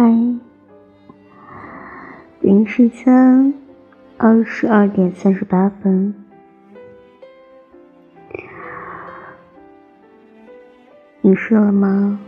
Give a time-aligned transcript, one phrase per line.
[0.00, 0.04] 嗨，
[2.40, 3.52] 北京时间
[4.16, 6.14] 二十二点三十八分。
[11.20, 12.20] 你睡了吗？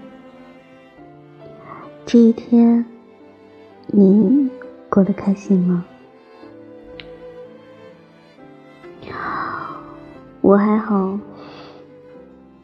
[2.05, 2.84] 这一天，
[3.87, 4.50] 你
[4.89, 5.84] 过得开心吗？
[10.41, 11.20] 我还好，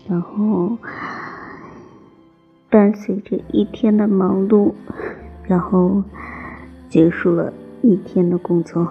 [0.09, 0.77] 然后
[2.69, 4.75] 伴随着一天的忙碌，
[5.49, 6.03] 然后
[6.89, 8.87] 结束了一天的工作。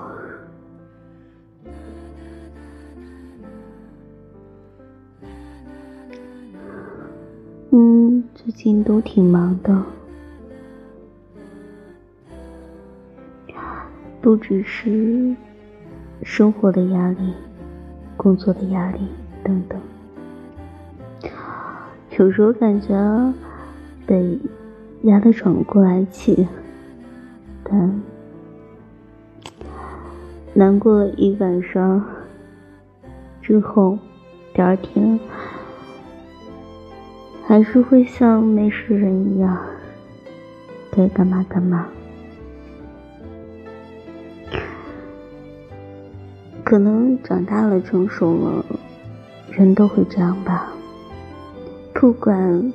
[7.71, 9.83] 嗯，最近都挺忙的，
[14.21, 15.35] 不只是
[16.23, 17.33] 生活的压力。
[18.17, 19.01] 工作的压力
[19.43, 19.79] 等等，
[22.17, 22.95] 有时候感觉
[24.07, 24.39] 被
[25.05, 26.47] 压得喘不过来气，
[27.63, 28.01] 但
[30.53, 32.03] 难过了一晚上
[33.39, 33.99] 之后，
[34.53, 35.19] 第二天
[37.45, 39.55] 还是会像没事人一样，
[40.91, 41.87] 该干嘛干嘛。
[46.63, 48.65] 可能长大了，成熟了，
[49.51, 50.71] 人都会这样吧。
[51.93, 52.73] 不管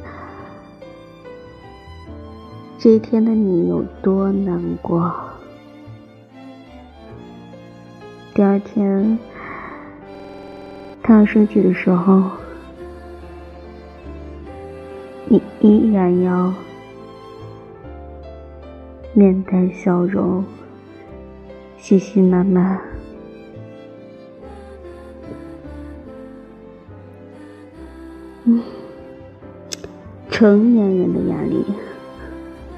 [2.83, 5.12] 这一天的你有多难过，
[8.33, 9.19] 第二天
[11.03, 12.22] 他要生气的时候，
[15.27, 16.55] 你依然要
[19.12, 20.42] 面带笑容，
[21.77, 22.81] 嘻嘻慢慢。
[28.44, 28.62] 嗯，
[30.31, 31.62] 成年人的压力，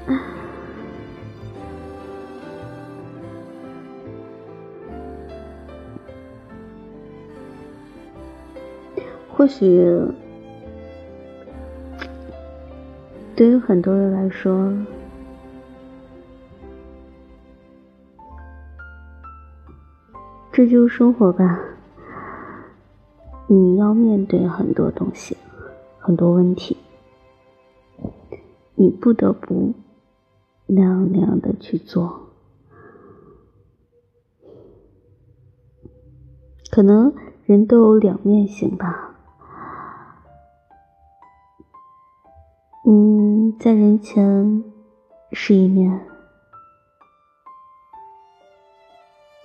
[9.35, 9.65] 或许
[13.35, 14.71] 对于很多人来说，
[20.51, 21.59] 这就是生活吧。
[23.47, 25.35] 你要面对很多东西。
[25.99, 26.77] 很多问题，
[28.75, 29.73] 你不得不
[30.65, 32.29] 那样那样的去做。
[36.71, 37.13] 可能
[37.45, 39.11] 人都有两面性吧。
[42.85, 44.63] 嗯，在人前
[45.31, 46.05] 是一面，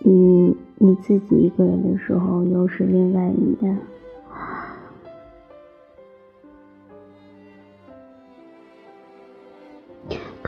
[0.05, 3.79] 嗯，你自己一个人的时候又是另外一面。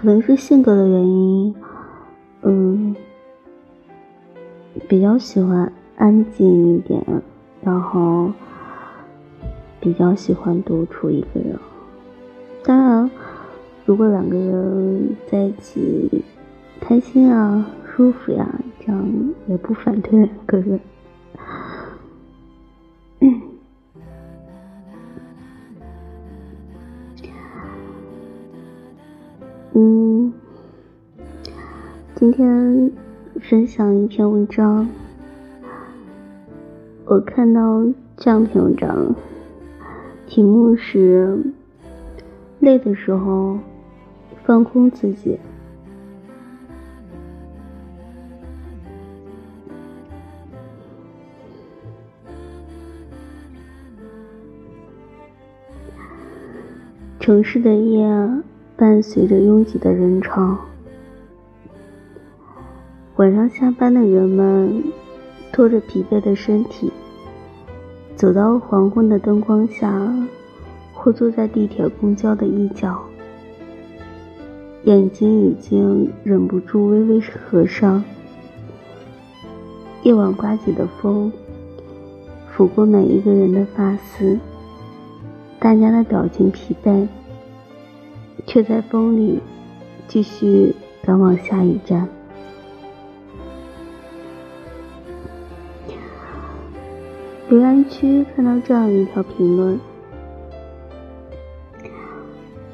[0.00, 1.54] 可能是性格的原因，
[2.40, 2.96] 嗯，
[4.88, 7.04] 比较喜欢安静一点，
[7.62, 8.32] 然后
[9.78, 11.54] 比较喜欢独处一个人。
[12.64, 13.10] 当然，
[13.84, 16.24] 如果两个人在一起
[16.80, 18.48] 开心啊、舒服呀，
[18.80, 19.06] 这样
[19.48, 20.80] 也不反对两个人。
[29.72, 30.32] 嗯，
[32.16, 32.90] 今天
[33.40, 34.88] 分享一篇文章，
[37.04, 37.84] 我看到
[38.16, 39.14] 这样篇文章，
[40.26, 41.38] 题目是
[42.58, 43.60] “累的时候
[44.44, 45.38] 放空自己”。
[57.20, 58.04] 城市的夜。
[58.80, 60.56] 伴随着拥挤的人潮，
[63.16, 64.82] 晚上下班的人们
[65.52, 66.90] 拖着疲惫的身体，
[68.16, 70.10] 走到黄昏的灯光下，
[70.94, 72.98] 或坐在地铁、公交的一角，
[74.84, 78.02] 眼睛已经忍不住微微合上。
[80.04, 81.30] 夜晚刮起的风，
[82.48, 84.38] 拂过每一个人的发丝，
[85.58, 87.06] 大家的表情疲惫。
[88.46, 89.40] 却在风里
[90.06, 92.08] 继续赶往下一站。
[97.48, 99.78] 留言区看到这样一条评论：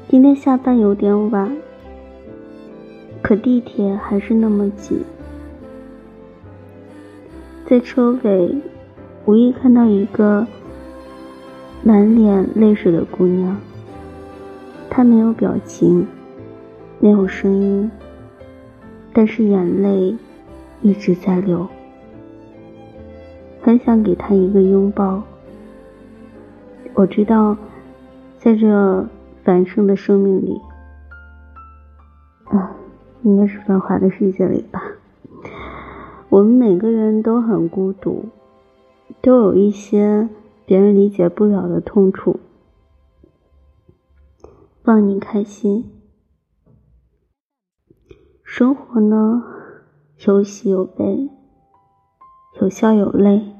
[0.07, 1.51] 今天下班有点晚，
[3.23, 5.01] 可地铁还是那么挤。
[7.65, 8.55] 在车尾，
[9.25, 10.45] 无意看到一个
[11.83, 13.59] 满脸泪水的姑娘。
[14.97, 16.07] 他没有表情，
[16.99, 17.91] 没有声音，
[19.13, 20.17] 但是眼泪
[20.81, 21.67] 一直在流。
[23.61, 25.21] 很想给他一个拥抱。
[26.95, 27.55] 我知道，
[28.39, 29.07] 在这
[29.43, 30.59] 繁盛的生命里，
[32.45, 32.71] 啊，
[33.21, 34.81] 应该是繁华的世界里吧。
[36.29, 38.25] 我们每个人都很孤独，
[39.21, 40.27] 都有一些
[40.65, 42.39] 别人理解不了的痛楚。
[44.87, 45.91] 望你开心。
[48.41, 49.43] 生活呢，
[50.25, 51.29] 有喜有悲，
[52.61, 53.53] 有笑有泪。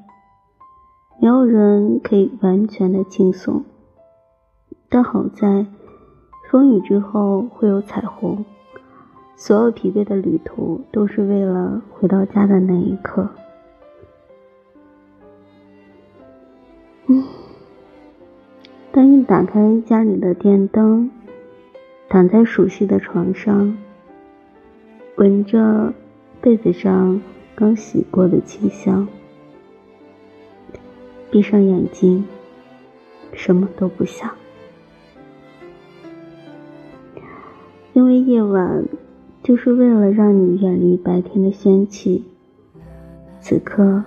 [1.20, 3.66] 没有人可以完全的轻松，
[4.88, 5.66] 但好在
[6.50, 8.46] 风雨之后会有彩虹。
[9.36, 13.30] 所有疲惫的旅途都是为了回到家的那一刻。
[17.08, 17.22] 嗯，
[18.94, 21.12] 当你打开家里的电灯，
[22.10, 23.78] 躺在熟悉的床上，
[25.18, 25.94] 闻着
[26.42, 27.22] 被子上
[27.56, 29.08] 刚洗过的清香，
[31.30, 32.26] 闭上眼睛，
[33.34, 34.30] 什么都不想，
[37.94, 38.86] 因为夜晚。
[39.44, 42.26] 就是为了让你远离白天的喧气。
[43.40, 44.04] 此刻，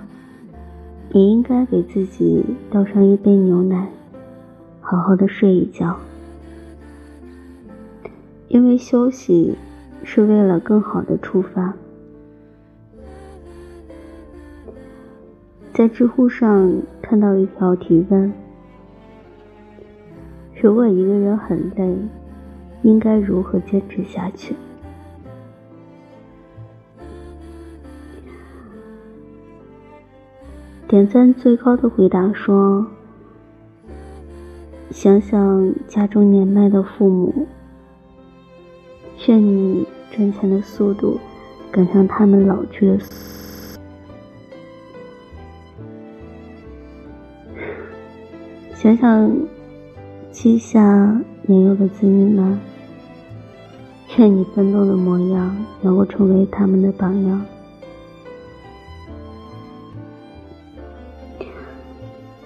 [1.13, 3.89] 你应该给自己倒上一杯牛奶，
[4.83, 5.99] 好好的睡一觉。
[8.51, 9.57] 因为休息
[10.03, 11.73] 是为了更好的出发。
[15.73, 18.33] 在知乎上看到一条提问：
[20.61, 21.97] 如果一个人很累，
[22.83, 24.57] 应该如何坚持下去？
[30.89, 32.85] 点赞最高的回答说
[34.91, 37.47] ：“想想家中年迈的父母，
[39.27, 41.21] 愿你赚钱的速度
[41.71, 42.99] 赶上他们老去的。
[48.75, 49.31] 想想
[50.33, 52.59] 膝下年幼的子女们，
[54.17, 57.45] 愿你奋斗的模样能够成为他们的榜样。”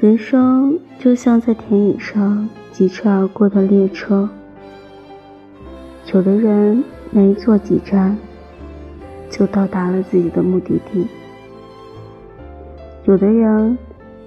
[0.00, 4.29] 人生就像在田野上疾驰而过的列车，
[6.12, 8.17] 有的人没坐几站
[9.29, 11.09] 就到达了自己的目的地，
[13.05, 13.77] 有的人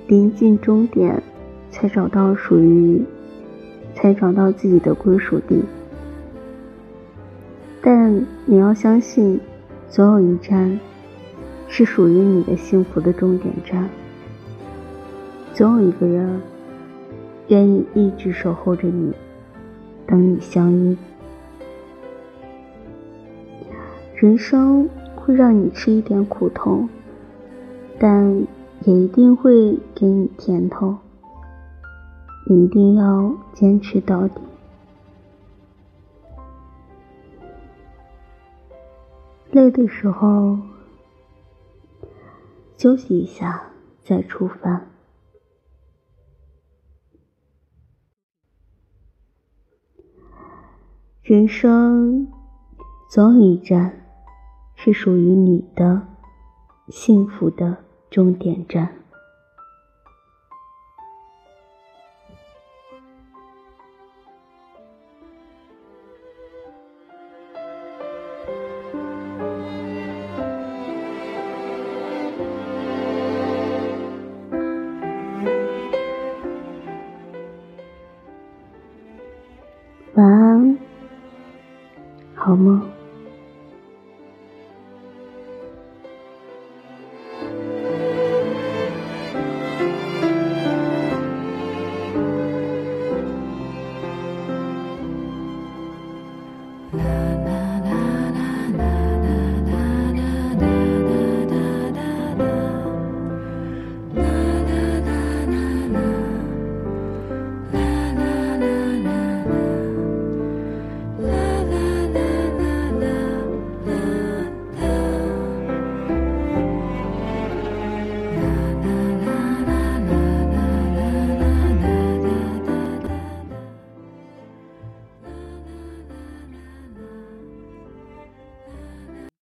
[0.08, 1.24] 临近终点
[1.72, 3.02] 才找到属于，
[3.96, 5.64] 才找到自己的归属地。
[7.82, 9.40] 但你要相信，
[9.88, 10.78] 总有一站
[11.70, 13.88] 是属于你的幸福的终点站。
[15.54, 16.42] 总有一个人
[17.48, 19.14] 愿意一直守候着你，
[20.06, 20.98] 等你相遇。
[24.20, 26.90] 人生会让你吃一点苦头，
[28.00, 28.48] 但
[28.84, 30.98] 也一定会给你甜头。
[32.50, 34.42] 你一定要坚持到底。
[39.52, 40.58] 累的时候，
[42.76, 43.70] 休息一下
[44.04, 44.82] 再出发。
[51.22, 52.28] 人生
[53.12, 54.07] 总有一站
[54.80, 56.08] 是属于你的
[56.88, 57.78] 幸福的
[58.12, 58.94] 终点站。
[80.14, 80.78] 晚安。
[82.36, 82.97] 好梦？